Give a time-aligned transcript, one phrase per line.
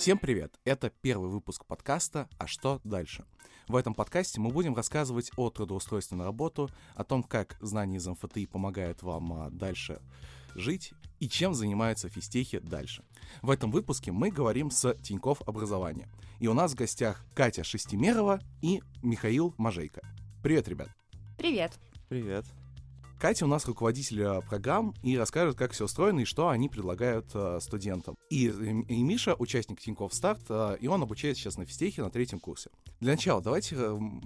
[0.00, 0.58] Всем привет!
[0.64, 3.26] Это первый выпуск подкаста «А что дальше?».
[3.68, 8.06] В этом подкасте мы будем рассказывать о трудоустройстве на работу, о том, как знания из
[8.06, 10.00] МФТИ помогают вам а, дальше
[10.54, 13.04] жить и чем занимаются физтехи дальше.
[13.42, 16.08] В этом выпуске мы говорим с Тиньков образования.
[16.38, 20.00] И у нас в гостях Катя Шестимерова и Михаил Мажейко.
[20.42, 20.88] Привет, ребят!
[21.36, 21.78] Привет!
[22.08, 22.46] Привет!
[23.20, 27.26] Катя у нас руководитель э, программ и расскажет, как все устроено и что они предлагают
[27.34, 28.16] э, студентам.
[28.30, 32.40] И, и Миша, участник Тинькофф Старт, э, и он обучается сейчас на физтехе на третьем
[32.40, 32.70] курсе.
[32.98, 33.76] Для начала давайте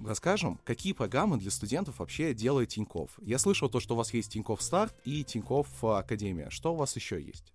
[0.05, 3.19] расскажем, какие программы для студентов вообще делает Тинькофф.
[3.21, 6.49] Я слышал то, что у вас есть Тинькофф Старт и Тинькофф Академия.
[6.49, 7.51] Что у вас еще есть?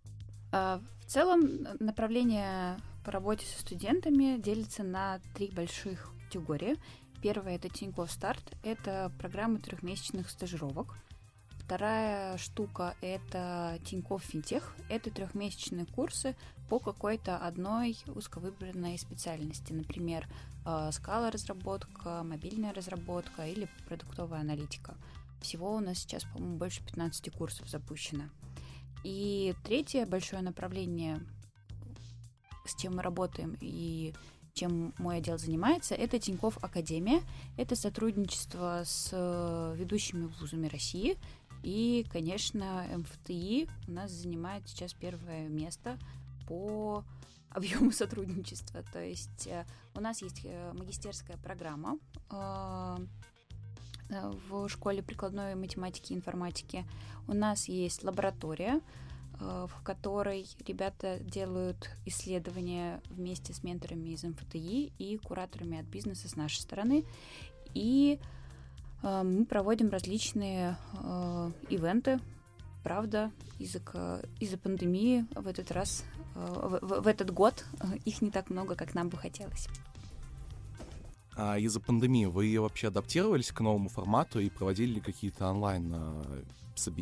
[0.52, 6.76] А, в целом направление по работе со студентами делится на три больших категории.
[7.22, 10.96] Первая это Тинькофф Старт, это программы трехмесячных стажировок.
[11.70, 14.74] Вторая штука— это Тинькофф Финтех.
[14.88, 16.34] Это трехмесячные курсы
[16.68, 19.72] по какой-то одной узковыбранной специальности.
[19.72, 20.26] Например,
[20.66, 24.96] э, скала разработка, мобильная разработка или продуктовая аналитика.
[25.40, 28.24] Всего у нас сейчас, по-моему, больше 15 курсов запущено.
[29.04, 31.20] И третье большое направление,
[32.66, 34.12] с чем мы работаем и
[34.54, 37.22] чем мой отдел занимается, это Тинькофф Академия.
[37.56, 39.12] Это сотрудничество с
[39.78, 41.16] ведущими вузами России—
[41.62, 45.98] и, конечно, МФТИ у нас занимает сейчас первое место
[46.46, 47.04] по
[47.50, 48.82] объему сотрудничества.
[48.92, 51.98] То есть э, у нас есть э, магистерская программа
[52.30, 52.96] э,
[54.48, 56.84] в школе прикладной математики и информатики.
[57.28, 58.80] У нас есть лаборатория,
[59.38, 66.34] в которой ребята делают ивследования вместе с менторами из МФТИ и кураторами от бизнеса с
[66.34, 67.04] нашей стороны.
[67.72, 68.39] И Э,
[69.02, 72.20] мы проводим различные э, ивенты.
[72.82, 73.80] Правда, из-за,
[74.40, 77.64] из пандемии в этот раз, э, в, в этот год
[78.04, 79.68] их не так много, как нам бы хотелось.
[81.36, 85.94] А из-за пандемии вы вообще адаптировались к новому формату и проводили какие-то онлайн,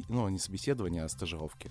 [0.09, 1.71] ну, не собеседования, а стажировки?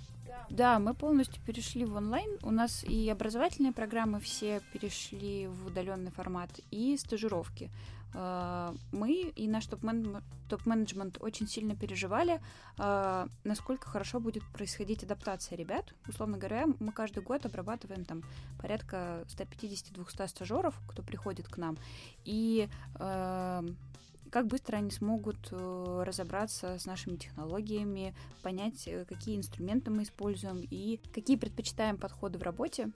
[0.50, 2.38] Да, мы полностью перешли в онлайн.
[2.41, 7.69] У нас и образовательные программы все перешли в удаленный формат, и стажировки.
[8.13, 12.40] Э, мы и наш топ-менеджмент очень сильно переживали,
[12.78, 15.94] э, насколько хорошо будет происходить адаптация ребят.
[16.08, 18.24] Условно говоря, мы каждый год обрабатываем там
[18.59, 21.78] порядка 150-200 стажеров, кто приходит к нам.
[22.24, 22.69] И
[24.28, 31.00] э, как быстро они смогут разобраться с нашими технологиями, понять, какие инструменты мы используем и
[31.14, 32.92] какие предпочитаем подходы в работе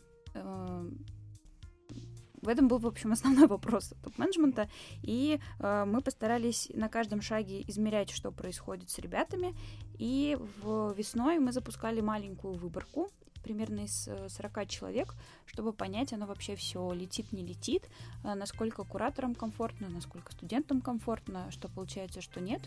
[2.42, 4.70] в этом был, в общем, основной вопрос топ-менеджмента.
[5.04, 9.56] И э, мы постарались на каждом шаге измерять, что происходит с ребятами.
[9.98, 13.10] И в весной мы запускали маленькую выборку
[13.44, 15.16] примерно из 40 э, человек,
[15.46, 17.90] чтобы понять, оно вообще все летит, не летит,
[18.24, 22.62] э, насколько кураторам комфортно, насколько студентам комфортно, что получается, что нет.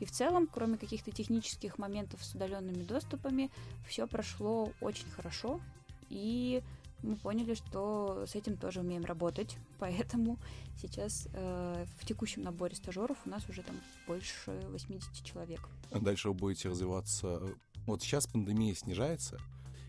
[0.00, 3.50] И в целом, кроме каких-то технических моментов с удаленными доступами,
[3.88, 5.60] все прошло очень хорошо.
[6.08, 6.62] И
[7.02, 10.38] мы поняли, что с этим тоже умеем работать, поэтому
[10.80, 13.76] сейчас э, в текущем наборе стажеров у нас уже там
[14.06, 15.60] больше 80 человек.
[15.90, 17.40] А дальше вы будете развиваться.
[17.86, 19.38] Вот сейчас пандемия снижается,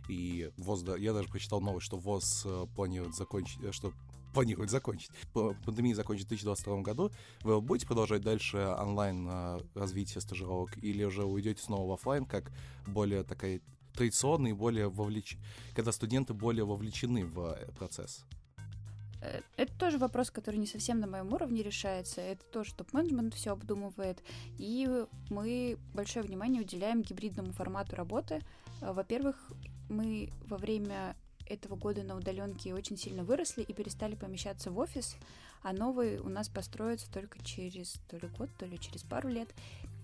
[0.08, 3.94] и ВОЗ, я даже прочитал новость, что ВОЗ э, планирует закончить, э, что
[4.34, 5.12] планирует закончить.
[5.34, 7.12] Пандемия закончится в 2022 году.
[7.42, 12.52] Вы будете продолжать дальше онлайн э, развитие стажировок или уже уйдете снова в офлайн, как
[12.86, 13.62] более такая
[13.94, 15.38] традиционно и более вовлеч...
[15.74, 18.26] когда студенты более вовлечены в процесс?
[19.56, 22.22] Это тоже вопрос, который не совсем на моем уровне решается.
[22.22, 24.22] Это тоже топ-менеджмент все обдумывает.
[24.60, 24.88] И
[25.30, 28.42] мы большое внимание уделяем гибридному формату работы.
[28.80, 29.36] Во-первых,
[29.90, 31.16] мы во время
[31.46, 35.16] этого года на удаленке очень сильно выросли и перестали помещаться в офис,
[35.64, 39.50] а новый у нас построится только через то ли год, то ли через пару лет.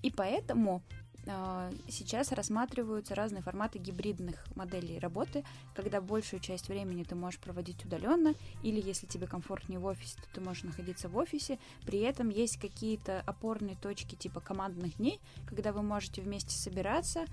[0.01, 0.81] И поэтому
[1.25, 7.85] а, сейчас рассматриваются разные форматы гибридных моделей работы, когда большую часть времени ты можешь проводить
[7.85, 11.59] удаленно, или если тебе комфортнее в офисе, то ты можешь находиться в офисе.
[11.85, 17.25] При этом есть какие-то опорные точки типа командных дней, когда вы можете вместе собираться,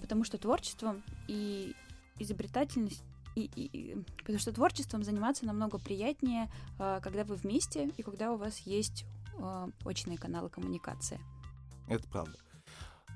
[0.00, 1.74] потому что творчеством и
[2.20, 3.02] изобретательность
[3.36, 8.32] и, и, и, потому что творчеством заниматься намного приятнее, а, когда вы вместе и когда
[8.32, 9.04] у вас есть
[9.38, 11.20] а, очные каналы коммуникации.
[11.88, 12.36] Это правда.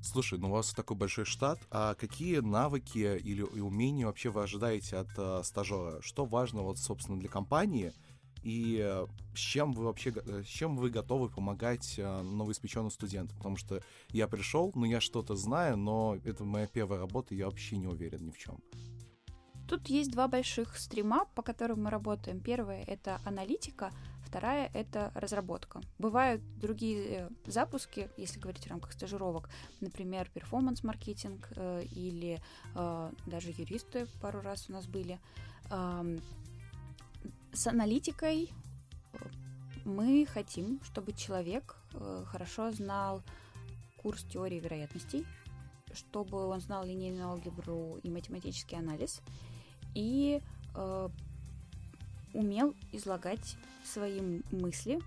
[0.02, 4.98] Слушай, ну у вас такой большой штат, а какие навыки или умения вообще вы ожидаете
[4.98, 6.02] от э, стажера?
[6.02, 7.94] Что важно вот, собственно, для компании?
[8.44, 13.38] И э, с чем вы вообще, э, с чем вы готовы помогать э, новоиспеченным студентам?
[13.38, 17.78] Потому что я пришел, ну я что-то знаю, но это моя первая работа, я вообще
[17.78, 18.58] не уверен ни в чем.
[19.66, 22.38] Тут есть два больших стрима, по которым мы работаем.
[22.38, 23.90] Первое— это аналитика,
[24.22, 25.80] вторая— это разработка.
[25.98, 29.48] Бывают другие запуски, если говорить в рамках стажировок,
[29.80, 31.48] например, перформанс-маркетинг
[31.96, 32.42] или
[32.74, 35.18] даже юристы пару раз у нас были.
[37.54, 38.50] С аналитикой
[39.12, 39.18] э,
[39.84, 43.22] мы хотим, чтобы человек э, хорошо знал
[44.02, 45.24] курс теории вероятностей,
[45.92, 49.20] чтобы он знал линейную алгебру и математический анализ,
[49.94, 50.42] и
[50.74, 51.08] э,
[52.32, 54.98] умел излагать свои мысли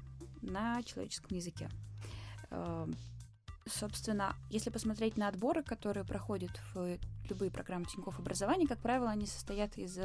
[0.42, 1.70] на человеческом языке.
[2.50, 2.88] Э,
[3.66, 6.98] собственно, если посмотреть на отборы, которые проходят в
[7.30, 9.98] любые программы Тинькофф образования, как правило, они состоят из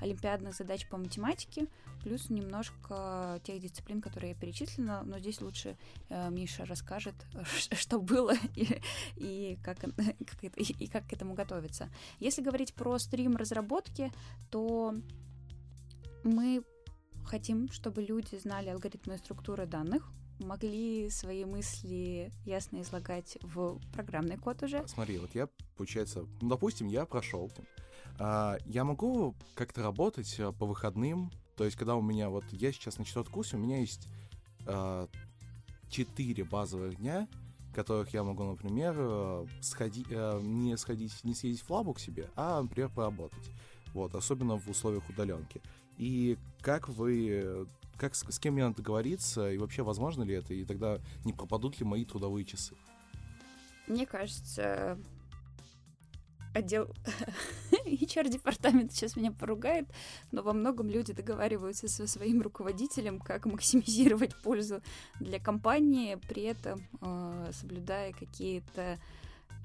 [0.00, 1.66] олимпиадных задач по математике,
[2.02, 5.76] плюс немножко тех дисциплин, которые я перечислила, но здесь лучше
[6.08, 7.14] э, Миша расскажет,
[7.72, 8.80] что было и,
[9.16, 11.90] и, как, как это, и как к этому готовиться.
[12.20, 14.12] Если говорить про стрим разработки,
[14.50, 14.94] то
[16.22, 16.62] мы
[17.24, 24.36] хотим, чтобы люди знали алгоритмы и структуры данных, могли свои мысли ясно излагать в программный
[24.36, 24.86] код уже.
[24.86, 27.50] Смотри, вот я, получается, ну, допустим, я прошел.
[28.18, 32.72] А, я могу как-то работать а, по выходным, то есть когда у меня, вот я
[32.72, 34.08] сейчас на четвертом курсе, у меня есть
[34.66, 35.08] а,
[35.88, 37.28] четыре базовых дня,
[37.74, 40.06] которых я могу, например, сходи,
[40.40, 43.50] не сходить, не съездить в лабу к себе, а, например, поработать.
[43.92, 45.60] Вот, особенно в условиях удаленки.
[45.98, 50.54] И как вы как с, с кем мне надо договориться, и вообще возможно ли это,
[50.54, 52.74] и тогда не пропадут ли мои трудовые часы?
[53.86, 54.98] Мне кажется,
[56.56, 56.88] отдел
[57.84, 59.86] HR-департамент сейчас меня поругает,
[60.32, 64.82] но во многом люди договариваются со своим руководителем, как максимизировать пользу
[65.20, 68.98] для компании, при этом э, соблюдая какие-то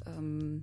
[0.06, 0.60] э,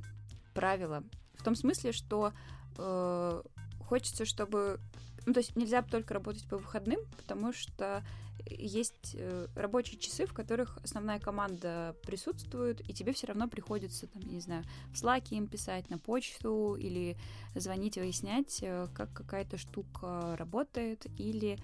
[0.55, 1.03] правила.
[1.35, 2.33] В том смысле, что
[2.77, 3.43] э,
[3.81, 4.81] хочется, чтобы
[5.29, 8.03] ну, то есть нельзя только работать по выходным, потому что
[8.47, 14.23] есть э, рабочие часы, в которых основная команда присутствует, и тебе все равно приходится, там,
[14.23, 17.19] не знаю, в слаке им писать, на почту, или
[17.55, 21.59] звонить, выяснять, э, как какая-то штука работает, или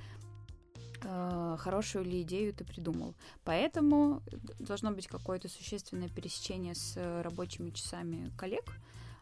[1.03, 3.15] э, хорошую ли идею ты придумал.
[3.45, 4.23] Поэтому
[4.59, 8.77] должно быть какое-то существенное пересечение с рабочими часами коллег.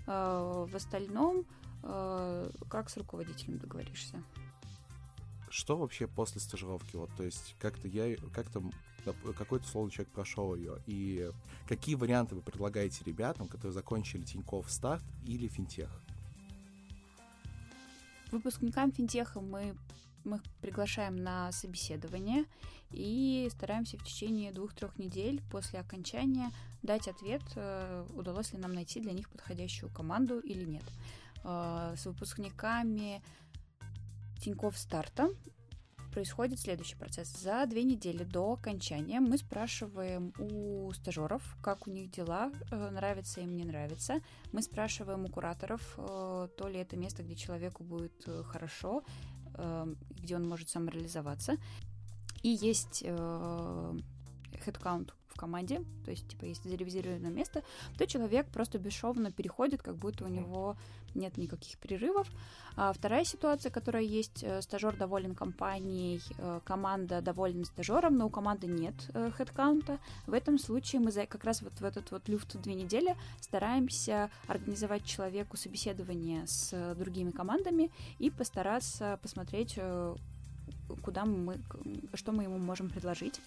[0.05, 1.47] В остальном
[1.83, 4.23] как с руководителем договоришься.
[5.51, 6.97] Что вообще после стажировки?
[6.97, 8.63] Вот, то есть как-то я, как-то
[9.37, 11.31] какой-то слово человек прошел ее, и
[11.69, 15.91] какие варианты вы предлагаете ребятам, которые закончили Тинькофф Старт или Финтех?
[18.31, 19.77] Выпускникам Финтеха мы
[20.25, 22.45] мы их приглашаем на собеседование
[22.91, 26.53] и стараемся в течение двух-трех недель после окончания
[26.83, 30.85] дать ответ, э, удалось ли нам найти для них подходящую команду или нет.
[31.45, 33.23] Э, с выпускниками
[34.41, 35.31] Тинькофф Старта
[36.13, 37.29] происходит следующий процесс.
[37.29, 43.41] За две недели до окончания мы спрашиваем у стажеров, как у них дела, э, нравится
[43.41, 44.21] им, не нравится.
[44.53, 49.05] Мы спрашиваем у кураторов, э, то ли это место, где человеку будет хорошо,
[50.11, 51.59] где он может самореализоваться.
[52.43, 53.05] И есть
[54.67, 57.63] headcount в команде, то есть, типа, если заревизировано место,
[57.97, 60.77] то человек просто бесшовно переходит, как будто у него
[61.15, 62.31] нет никаких перерывов.
[62.77, 68.31] А вторая ситуация, которая есть, э, стажер доволен компанией, э, команда довольна стажером, но у
[68.31, 69.99] команды нет э, хедкаунта.
[70.27, 74.31] В этом случае мы за, как раз вот в этот вот люфт две недели стараемся
[74.47, 79.79] организовать человеку собеседование с другими командами и постараться посмотреть,
[81.03, 81.59] куда мы,
[82.15, 83.41] что мы ему можем предложить.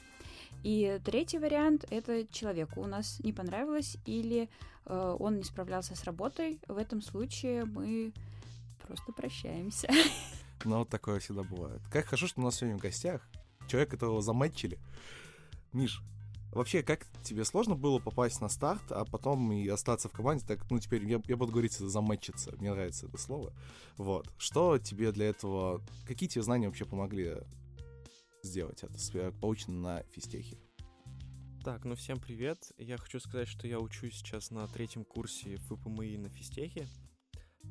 [0.63, 4.49] И третий вариант— это человеку у нас не понравилось или
[4.85, 6.59] э, он не справлялся с работой.
[6.67, 8.13] В этом случае мы
[8.85, 9.87] просто прощаемся.
[10.63, 11.81] Ну, вот такое всегда бывает.
[11.91, 13.21] Как хорошо, что у нас сегодня в гостях
[13.67, 14.79] человек, которого заматчили.
[15.73, 16.01] Миш,
[16.51, 20.45] вообще, как тебе сложно было попасть на старт, а потом и остаться в команде?
[20.47, 22.55] Так, ну, теперь я, я буду говорить заматчиться.
[22.57, 23.53] Мне нравится это слово.
[23.97, 24.31] Вот.
[24.37, 25.81] Что тебе для этого...
[26.07, 27.35] Какие тебе знания вообще помогли
[28.45, 30.57] сделать это, получено на физтехе.
[31.63, 32.71] Так, ну всем привет.
[32.77, 36.87] Я хочу сказать, что я учусь сейчас на третьем курсе ФПМИ на физтехе.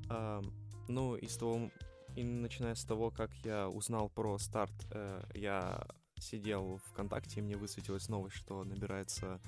[0.09, 0.43] А,
[0.89, 1.71] ну, из того,
[2.17, 5.87] и начиная с того, как я узнал про старт, э, я
[6.19, 9.41] сидел ВКонтакте, и мне высветилась новость, что набирается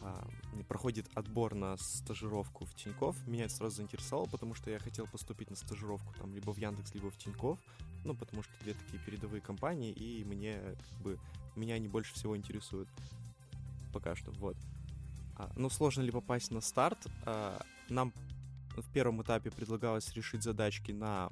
[0.00, 0.28] а,
[0.68, 3.16] проходит отбор на стажировку в Тиньков.
[3.26, 6.94] Меня это сразу заинтересовало, потому что я хотел поступить на стажировку там либо в Яндекс,
[6.94, 7.58] либо в Тиньков.
[8.04, 11.18] Ну, потому что две такие передовые компании, и мне как бы
[11.56, 12.88] меня они больше всего интересуют
[13.92, 14.30] пока что.
[14.32, 14.56] Вот.
[15.36, 16.98] А, ну, сложно ли попасть на старт?
[17.24, 18.12] А, нам
[18.76, 21.30] в первом этапе предлагалось решить задачки на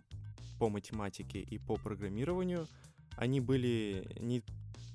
[0.59, 2.69] по математике и по программированию.
[3.17, 4.43] Они были не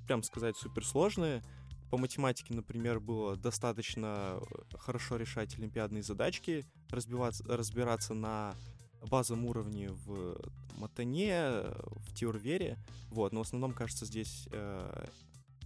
[0.07, 1.43] прям сказать суперсложные.
[1.91, 4.39] По математике, например, было достаточно
[4.77, 8.55] хорошо решать олимпиадные задачки, разбиваться, разбираться на
[9.09, 10.37] базовом уровне в
[10.77, 11.63] Матане,
[11.97, 12.77] в Теорвере.
[13.09, 15.05] Вот, но в основном, кажется, здесь э,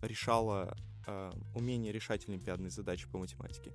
[0.01, 0.75] решало
[1.07, 3.73] э, умение решать олимпиадные задачи по математике.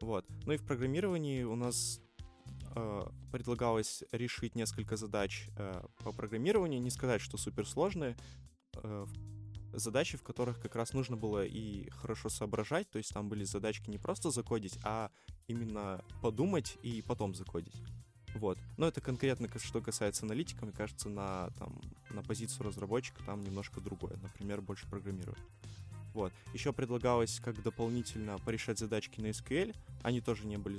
[0.00, 0.26] Вот.
[0.46, 2.00] Ну и в программировании у нас
[2.74, 6.80] э, предлагалось решить несколько задач э, по программированию.
[6.80, 8.16] Не сказать, что суперсложные.
[8.82, 9.06] Э,
[9.72, 12.90] задачи, в которых как раз нужно было и хорошо соображать.
[12.90, 15.10] То есть там были задачки не просто закодить, а
[15.46, 17.76] именно подумать и потом закодить.
[18.34, 18.58] Вот.
[18.76, 21.72] Но это конкретно, что касается аналитика, мне кажется, на, там,
[22.10, 24.16] на позицию разработчика там немножко другое.
[24.22, 25.40] Например, больше программировать.
[26.14, 26.32] Вот.
[26.52, 29.74] Еще предлагалось как дополнительно порешать задачки на SQL.
[30.02, 30.78] Они тоже не были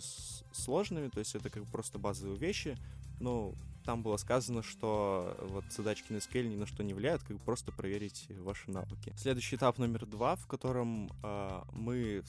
[0.51, 2.77] сложными, то есть это как просто базовые вещи.
[3.19, 3.53] Но
[3.85, 7.71] там было сказано, что вот задачки на SQL ни на что не влияют, как просто
[7.71, 9.13] проверить ваши навыки.
[9.17, 12.23] Следующий этап номер два, в котором э, мы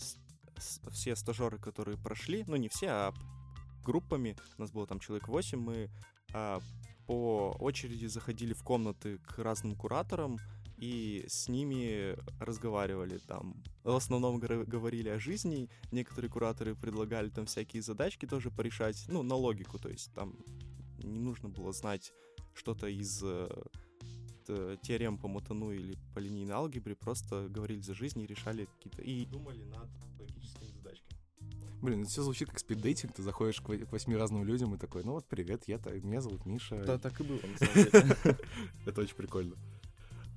[0.91, 3.15] все стажеры, которые прошли, ну не все, а
[3.83, 5.91] группами, нас было там человек 8, мы
[6.33, 6.59] э,
[7.07, 10.39] по очереди заходили в комнаты к разным кураторам,
[10.79, 13.63] и с ними разговаривали там.
[13.85, 19.37] В основном говорили о жизни, некоторые кураторы предлагали там всякие задачки тоже порешать, ну, на
[19.37, 20.37] логику, то есть там
[20.99, 22.13] не нужно было знать
[22.55, 28.27] что-то из э, теорем по Мотану или по линейной алгебре, просто говорили за жизнь и
[28.27, 29.03] решали какие-то...
[29.03, 29.89] И думали над.
[31.83, 35.27] Блин, все звучит как спиддейтинг, ты заходишь к восьми разным людям и такой, ну вот,
[35.27, 36.81] привет, я меня зовут Миша.
[36.85, 38.39] Да, так и было, на самом деле.
[38.87, 39.57] Это очень прикольно.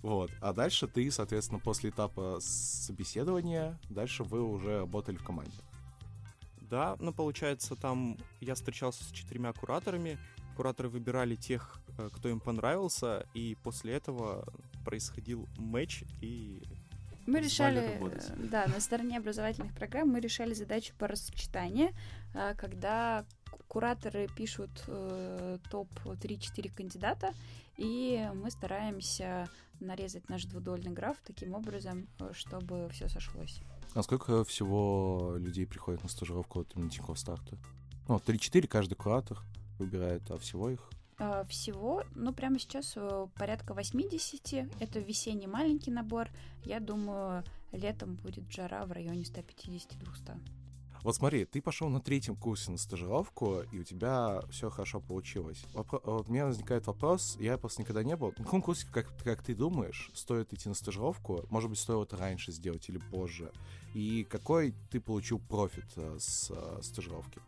[0.02, 0.32] Вот.
[0.42, 5.58] А дальше ты, соответственно, после этапа собеседования, дальше вы уже работали в команде.
[6.62, 10.18] Да, ну, получается, там я встречался с четырьмя кураторами.
[10.56, 14.48] Кураторы выбирали тех, э, кто им понравился, и после этого
[14.84, 16.64] происходил матч, и
[17.26, 18.00] мы решали,
[18.38, 21.90] да, на стороне образовательных программ мы решали задачу по рассчитанию,
[22.34, 23.26] э, когда
[23.68, 27.34] кураторы пишут э, топ 3-4 кандидата,
[27.78, 33.60] и мы стараемся нарезать наш двудольный граф таким образом, э, чтобы все сошлось.
[33.94, 37.58] А сколько всего людей приходит на стажировку от именно Тинькофф Старта?
[38.08, 39.40] Ну, 3-4 каждый куратор
[39.80, 40.90] выбирает, а всего их?
[41.18, 44.70] А, всего, ну, прямо сейчас э, порядка 80.
[44.80, 46.28] Это весенний маленький набор.
[46.64, 50.38] Я думаю, летом будет жара в районе 150-200.
[51.04, 55.64] Вот смотри, ты пошел на третьем курсе на стажировку, и у тебя все хорошо получилось.
[55.76, 58.34] Вопро- вот у меня возникает вопрос, я просто никогда не был.
[58.40, 61.46] На каком курсе, как, как ты думаешь, стоит идти на стажировку?
[61.52, 63.52] Может быть, стоило это раньше сделать или позже?
[63.94, 67.40] И какой ты получил профит э, с э, стажировки?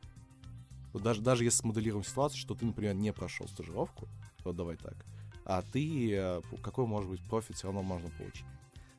[0.97, 4.07] Вот даже, даже если смоделируем ситуацию, что ты, например, не прошел стажировку,
[4.43, 5.05] вот давай так,
[5.45, 8.47] а ты, э, какой может быть профит все равно можно получить?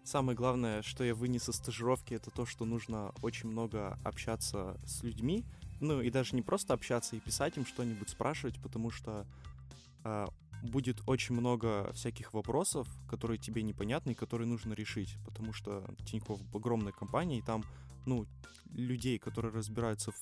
[0.04, 5.02] Самое главное, что я вынес из стажировки, это то, что нужно очень много общаться с
[5.02, 5.44] людьми.
[5.80, 9.26] Ну и даже не просто общаться и писать им что-нибудь, спрашивать, потому что
[10.04, 10.26] э,
[10.62, 16.38] будет очень много всяких вопросов, которые тебе непонятны и которые нужно решить, потому что Тинькофф
[16.54, 17.64] огромная компания, и там,
[18.06, 18.24] ну,
[18.70, 20.16] людей, которые разбираются в,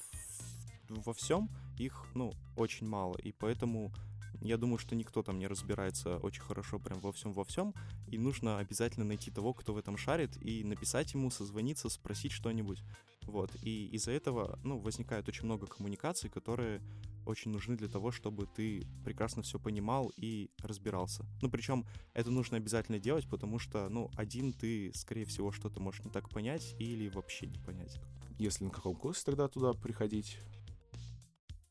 [0.88, 3.93] во всем, их, ну, очень мало, и поэтому
[4.40, 7.75] я думаю, что никто там не разбирается очень хорошо прям во всем во всем,
[8.09, 12.83] и нужно обязательно найти того, кто в этом шарит, и написать ему, созвониться, спросить что-нибудь.
[13.23, 13.50] Вот.
[13.62, 16.81] И из-за этого, ну, возникает очень много коммуникаций, которые
[17.26, 21.25] очень нужны для того, чтобы ты прекрасно все понимал и разбирался.
[21.43, 26.05] Ну, причем это нужно обязательно делать, потому что, ну, один ты, скорее всего, что-то можешь
[26.05, 28.00] не так понять или вообще не понять.
[28.38, 30.38] Если на каком курсе тогда туда приходить?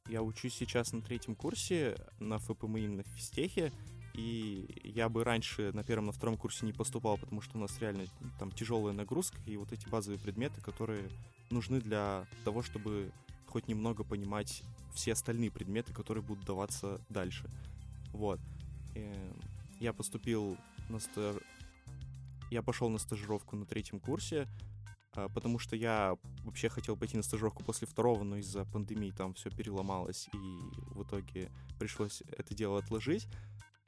[0.08, 3.72] Я учусь сейчас на третьем курсе на ФПМИ на физтехе,
[4.14, 7.80] и я бы раньше на первом, на втором курсе не поступал, потому что у нас
[7.80, 8.06] реально
[8.40, 11.10] там тяжелая нагрузка и вот эти базовые предметы, которые
[11.50, 13.12] нужны для того, чтобы
[13.48, 17.50] хоть немного понимать все остальные предметы, которые будут даваться дальше.
[18.12, 18.40] Вот.
[18.96, 19.42] Эм,
[19.80, 20.58] я поступил
[20.90, 21.38] на стаж...
[22.52, 24.48] Я пошел на стажировку на третьем курсе,
[25.34, 29.50] потому что я вообще хотел пойти на стажировку после второго, но из-за пандемии там все
[29.50, 30.38] переломалось, и
[30.94, 33.28] в итоге пришлось это дело отложить.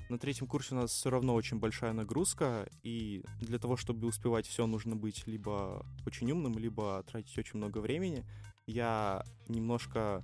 [0.10, 4.48] На третьем курсе у нас все равно очень большая нагрузка, и для того, чтобы успевать
[4.48, 8.26] все, нужно быть либо очень умным, либо тратить очень много времени.
[8.68, 10.24] Я немножко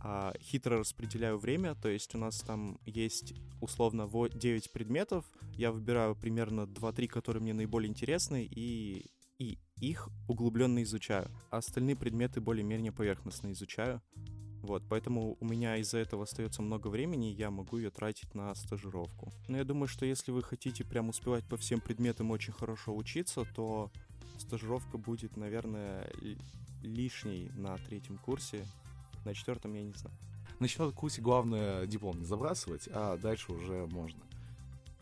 [0.00, 6.16] а, хитро распределяю время, то есть у нас там есть условно 9 предметов, я выбираю
[6.16, 9.10] примерно 2-3, которые мне наиболее интересны, и
[9.42, 14.00] и их углубленно изучаю, а остальные предметы более-менее поверхностно изучаю.
[14.62, 18.54] Вот, поэтому у меня из-за этого остается много времени, и я могу ее тратить на
[18.54, 19.32] стажировку.
[19.48, 23.44] Но я думаю, что если вы хотите прям успевать по всем предметам очень хорошо учиться,
[23.56, 23.90] то
[24.38, 26.08] стажировка будет, наверное,
[26.84, 28.64] лишней на третьем курсе.
[29.24, 30.16] На четвертом я не знаю.
[30.60, 34.22] На четвертом курсе главное диплом не забрасывать, а дальше уже можно.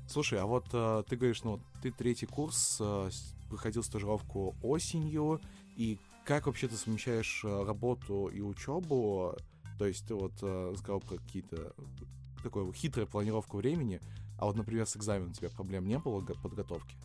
[0.09, 3.11] Слушай, а вот э, ты говоришь, ну, ты третий курс э,
[3.51, 5.41] проходил стажировку осенью,
[5.77, 9.37] и как вообще ты совмещаешь э, работу и учебу?
[9.79, 11.75] То есть ты вот э, сказал про какие-то
[12.43, 14.01] такую хитрую планировку времени,
[14.39, 16.97] а вот, например, с экзаменом у тебя проблем не было подготовки?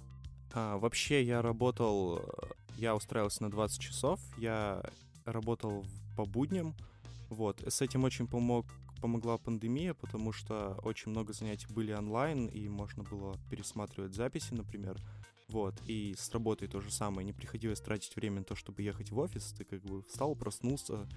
[0.53, 2.21] А, вообще я работал, э,
[2.77, 4.83] я устраивался на 20 часов, я
[5.25, 5.85] работал
[6.15, 6.75] по будням,
[7.29, 8.65] вот, с этим очень помог,
[9.01, 14.97] помогла пандемия, потому что очень много занятий были онлайн, и можно было пересматривать записи, например,
[15.47, 19.11] вот, и с работой то же самое, не приходилось тратить время на то, чтобы ехать
[19.11, 21.07] в офис, ты как бы встал, проснулся,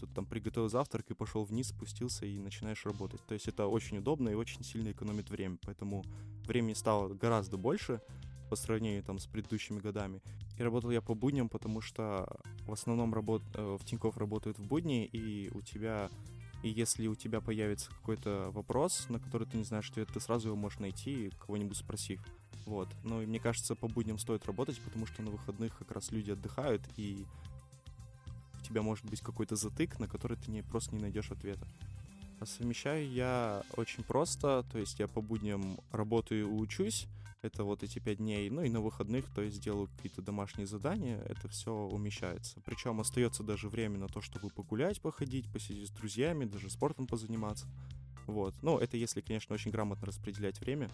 [0.00, 3.20] тут там приготовил завтрак и пошел вниз, спустился и начинаешь работать.
[3.26, 6.04] То есть это очень удобно и очень сильно экономит время, поэтому
[6.46, 8.00] времени стало гораздо больше,
[8.50, 10.22] по сравнению там с предыдущими годами.
[10.58, 13.42] И работал я по будням, потому что в основном работ...
[13.54, 16.08] Э, в Тинькофф работают в будни, и у тебя
[16.64, 20.48] и если у тебя появится какой-то вопрос, на который ты не знаешь ответ, ты сразу
[20.48, 22.24] его можешь найти, кого-нибудь спросив.
[22.64, 22.88] Вот.
[23.02, 26.30] Но и мне кажется, по будням стоит работать, потому что на выходных как раз люди
[26.30, 27.26] отдыхают, и
[28.58, 31.66] у тебя может быть какой-то затык, на который ты не, просто не найдешь ответа.
[32.40, 37.06] А совмещаю я очень просто, то есть я по будням работаю и учусь,
[37.44, 41.20] это вот эти пять дней, ну и на выходных, то есть делаю какие-то домашние задания,
[41.28, 42.60] это все умещается.
[42.64, 47.66] Причем остается даже время на то, чтобы погулять, походить, посидеть с друзьями, даже спортом позаниматься.
[48.26, 48.54] Вот.
[48.62, 50.90] Ну, это если, конечно, очень грамотно распределять время.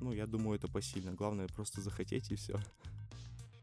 [0.00, 1.12] Ну, я думаю, это посильно.
[1.12, 2.58] Главное просто захотеть и все.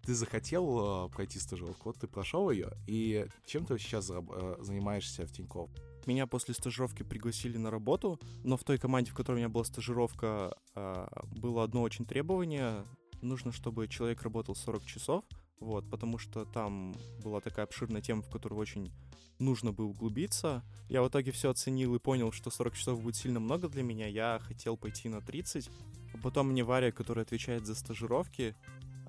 [0.03, 5.27] Ты захотел э, пройти стажировку, вот ты прошел ее, и чем ты сейчас э, занимаешься
[5.27, 5.69] в Тинькофф?
[6.07, 9.65] Меня после стажировки пригласили на работу, но в той команде, в которой у меня была
[9.65, 12.85] стажировка, а, было одно очень требование.
[13.21, 15.25] Нужно, чтобы человек работал 40 часов,
[15.59, 18.93] вот, потому что там была такая обширная тема, в которую очень
[19.37, 20.63] нужно было углубиться.
[20.87, 24.07] Я в итоге все оценил и понял, что 40 часов будет сильно много для меня.
[24.07, 25.69] Я хотел пойти на 30.
[26.13, 28.55] А потом мне Варя, которая отвечает за стажировки,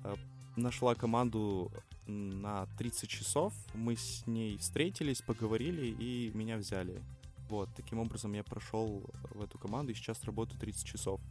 [0.03, 0.15] а,
[0.57, 1.71] нашла команду
[2.09, 3.53] на 30 часов.
[3.73, 7.01] Мы с ней встретились, поговорили и меня взяли.
[7.49, 11.21] Вот, таким образом я прошел в эту команду и сейчас работаю 30 часов.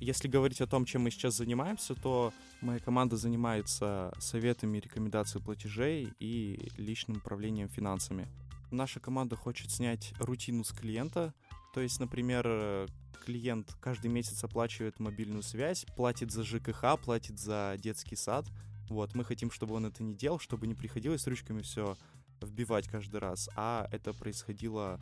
[0.00, 6.12] Если говорить о том, чем мы сейчас занимаемся, то моя команда занимается советами, рекомендацией платежей
[6.18, 8.28] и личным управлением финансами.
[8.70, 11.32] Наша команда хочет снять рутину с клиента,
[11.74, 12.88] то есть, например,
[13.24, 18.46] клиент каждый месяц оплачивает мобильную связь, платит за ЖКХ, платит за детский сад—
[18.88, 21.96] вот, мы хотим, чтобы он это не делал, чтобы не приходилось ручками все
[22.40, 25.00] вбивать каждый раз, а это происходило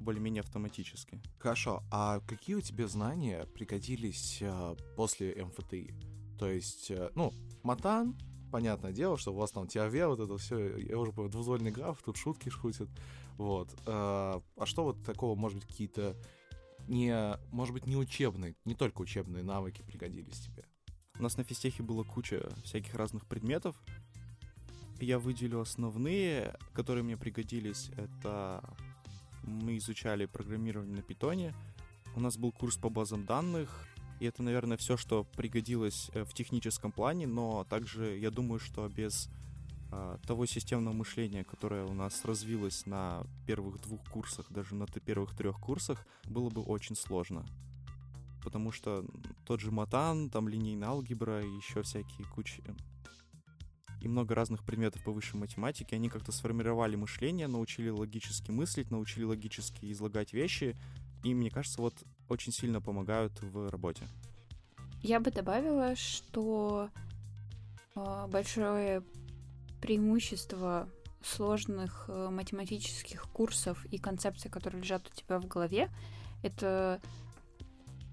[0.00, 1.20] более-менее автоматически.
[1.38, 5.94] Хорошо, а какие у тебя знания пригодились э, после МФТИ?
[6.38, 8.16] То есть, э, ну, Матан,
[8.52, 12.02] понятное дело, что у вас там теория, вот это все, я уже понял, двузвольный граф,
[12.04, 12.88] тут шутки шутят,
[13.38, 13.72] вот.
[13.86, 16.16] Э, а что вот такого, может быть, какие-то
[16.86, 20.64] не, может быть, не учебные, не только учебные навыки пригодились тебе?
[21.18, 23.76] У нас на физтехе было куча всяких разных предметов.
[25.00, 27.90] Я выделю основные, которые мне пригодились.
[27.96, 28.64] Это
[29.44, 31.54] мы изучали программирование на питоне.
[32.16, 33.86] У нас был курс по базам данных.
[34.18, 38.88] И это, наверное, все, что пригодилось э, в техническом плане, но также я думаю, что
[38.88, 39.28] без
[39.90, 45.36] а, того системного мышления, которое у нас развилось на первых двух курсах, даже на первых
[45.36, 47.44] трех курсах, было бы очень сложно
[48.44, 49.04] потому что
[49.46, 52.62] тот же матан, там линейная алгебра и еще всякие кучи
[54.04, 59.24] и много разных предметов по высшей математике, они как-то сформировали мышление, научили логически мыслить, научили
[59.24, 60.76] логически излагать вещи,
[61.22, 61.94] и, мне кажется, вот
[62.28, 64.06] очень сильно помогают в работе.
[65.02, 66.90] Я бы добавила, что
[67.94, 69.02] э, большое
[69.80, 70.88] преимущество
[71.22, 75.90] сложных э, математических курсов и концепций, которые лежат у тебя в голове,
[76.42, 77.00] это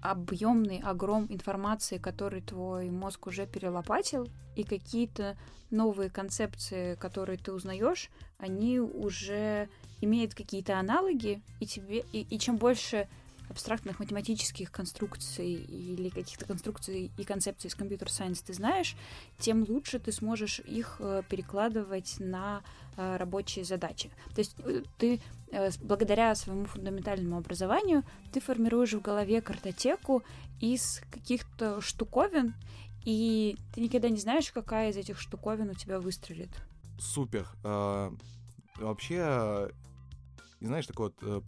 [0.02, 5.36] объемный огром информации, который твой мозг уже перелопатил, и какие-то
[5.70, 9.68] новые концепции, которые ты узнаешь, они уже
[10.00, 13.08] имеют какие-то аналоги, и тебе и, и чем больше
[13.52, 18.96] абстрактных математических конструкций или каких-то конструкций и концепций из компьютер-сайенс ты знаешь,
[19.38, 22.62] тем лучше ты сможешь их э, перекладывать на
[22.96, 24.10] э, рабочие задачи.
[24.34, 25.20] То есть э, ты
[25.82, 30.22] благодаря своему фундаментальному образованию ты формируешь в голове картотеку
[30.60, 32.54] из каких-то штуковин,
[33.04, 36.50] и ты никогда не знаешь, какая из этих штуковин у тебя выстрелит.
[36.98, 37.46] Супер.
[37.64, 38.14] А,
[38.76, 39.70] вообще,
[40.60, 41.44] знаешь, такой вот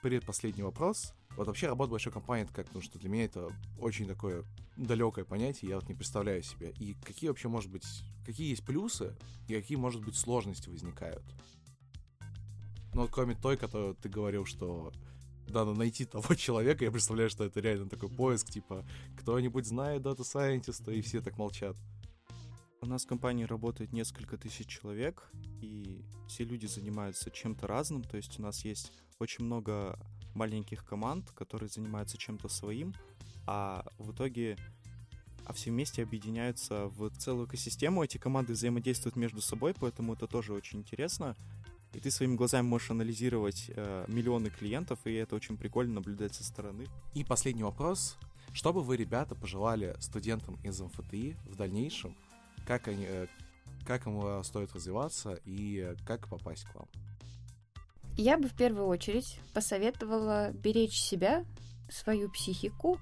[0.00, 1.12] предпоследний вопрос.
[1.36, 4.44] Вот вообще работа большой компании, это как, ну что для меня это очень такое
[4.76, 6.72] далекое понятие, я вот не представляю себе.
[6.78, 7.84] И какие вообще, может быть,
[8.24, 9.16] какие есть плюсы
[9.48, 11.24] и какие, может быть, сложности возникают?
[12.92, 14.92] Ну, вот кроме той, которую ты говорил, что
[15.48, 18.86] надо найти того человека, я представляю, что это реально такой поиск, типа,
[19.18, 21.76] кто-нибудь знает дата сайентиста, и все так молчат.
[22.80, 28.16] У нас в компании работает несколько тысяч человек, и все люди занимаются чем-то разным, то
[28.16, 29.98] есть у нас есть очень много
[30.34, 32.94] маленьких команд, которые занимаются чем-то своим,
[33.46, 34.56] а в итоге
[35.46, 38.02] а все вместе объединяются в целую экосистему.
[38.02, 41.36] Эти команды взаимодействуют между собой, поэтому это тоже очень интересно.
[41.92, 46.42] И ты своими глазами можешь анализировать э, миллионы клиентов, и это очень прикольно наблюдать со
[46.42, 46.86] стороны.
[47.14, 48.16] И последний вопрос.
[48.52, 52.16] Что бы вы, ребята, пожелали студентам из МФТИ в дальнейшем?
[52.66, 53.26] Как, они, э,
[53.86, 56.88] как им э, стоит развиваться и как попасть к вам?
[58.16, 61.44] Я бы в первую очередь посоветовала беречь себя,
[61.90, 62.98] свою психику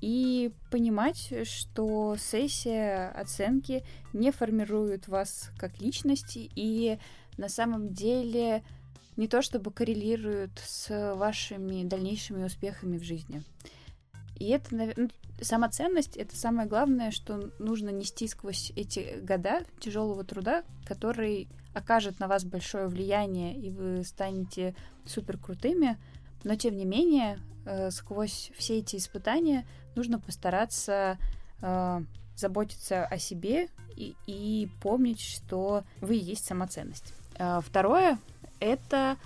[0.00, 6.98] и понимать, что сессия оценки не формирует вас как личности и
[7.38, 8.62] на самом деле
[9.16, 13.42] не то чтобы коррелируют с вашими дальнейшими успехами в жизни.
[14.42, 20.24] И это, наверное, ну, самоценность это самое главное, что нужно нести сквозь эти года тяжелого
[20.24, 24.74] труда, который окажет на вас большое влияние, и вы станете
[25.06, 25.96] супер крутыми,
[26.42, 31.18] но тем не менее, э, сквозь все эти испытания нужно постараться
[31.60, 32.00] э,
[32.34, 37.14] заботиться о себе и, и помнить, что вы есть самоценность.
[37.38, 38.18] Э, второе
[38.58, 39.16] это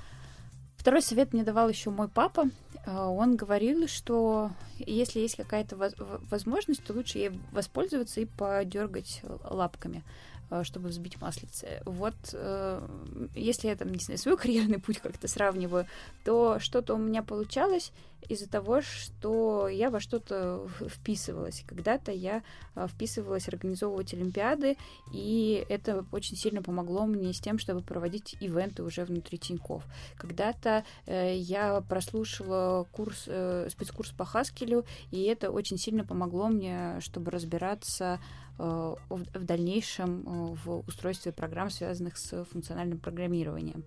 [0.76, 2.50] второй совет мне давал еще мой папа.
[2.86, 10.04] Э, он говорил, что если есть какая-то возможность, то лучше ей воспользоваться и подергать лапками.
[10.48, 11.82] Э, чтобы взбить маслице.
[11.84, 12.88] Вот э,
[13.34, 15.86] если я там, не знаю, свой карьерный путь как-то сравниваю,
[16.24, 17.92] то что-то у меня получалось
[18.28, 21.64] из-за того, что я во что-то вписывалась.
[21.66, 22.44] Когда-то я
[22.76, 24.76] э, вписывалась организовывать олимпиады,
[25.12, 29.82] и это очень сильно помогло мне с тем, чтобы проводить ивенты уже внутри Тиньков.
[30.16, 38.20] Когда-то я прослушала курс, спецкурс по Хаскелю, и это очень сильно помогло мне, чтобы разбираться
[38.58, 43.84] в дальнейшем э, в устройстве программ, связанных с функциональным программированием.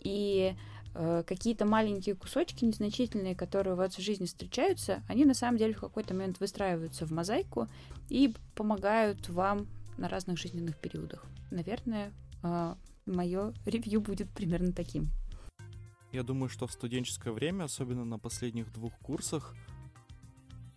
[0.00, 0.54] И
[0.94, 5.74] э, какие-то маленькие кусочки незначительные, которые у вас в жизни встречаются, они на самом деле
[5.74, 7.68] в какой-то момент выстраиваются в мозаику
[8.08, 11.24] и помогают вам на разных жизненных периодах.
[11.50, 12.12] Наверное,
[13.06, 15.08] мое ревью будет примерно таким.
[16.12, 19.54] Я думаю, что в студенческое время, особенно на последних двух курсах,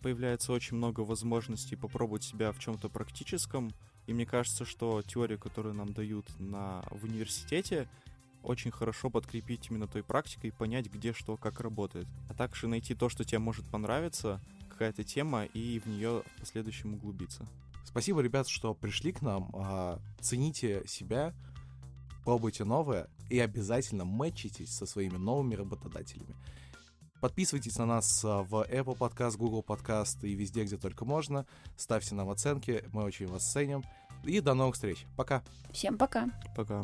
[0.02, 3.72] появляется очень много возможностей попробовать себя в чем-то практическом.
[4.06, 7.88] И мне кажется, что теорию, которую нам дают на, в университете,
[8.42, 12.08] очень хорошо подкрепить именно той практикой понять, где что, как работает.
[12.28, 16.94] А также найти то, что тебе может понравиться, какая-то тема, и в нее в последующем
[16.94, 17.46] углубиться.
[17.84, 19.50] Спасибо, ребят, что пришли к нам.
[19.54, 21.34] А, цените себя,
[22.24, 26.34] пробуйте новое и обязательно мэтчитесь со своими новыми работодателями.
[27.22, 31.46] Подписывайтесь на нас а, в Apple Podcast, Google Podcast и везде, где только можно.
[31.76, 33.84] Ставьте нам оценки, мы очень вас ценим.
[34.24, 35.06] И до новых встреч.
[35.16, 35.44] Пока.
[35.72, 36.28] Всем пока.
[36.56, 36.82] Пока.